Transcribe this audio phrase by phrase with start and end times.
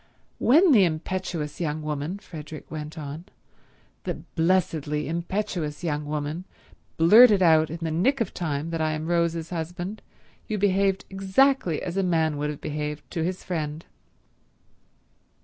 [0.39, 3.25] "When the impetuous young woman," Frederick went on,
[4.03, 6.45] "the blessedly impetuous young woman,
[6.97, 10.01] blurted out in the nick of time that I am Rose's husband,
[10.47, 13.85] you behaved exactly as a man would have behaved to his friend."